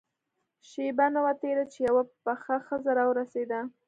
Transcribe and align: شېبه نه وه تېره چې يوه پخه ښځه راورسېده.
شېبه 0.69 1.05
نه 1.13 1.19
وه 1.23 1.33
تېره 1.41 1.65
چې 1.71 1.79
يوه 1.87 2.03
پخه 2.23 2.55
ښځه 2.67 2.91
راورسېده. 2.99 3.59